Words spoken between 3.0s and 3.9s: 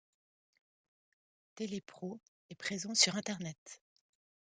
Internet.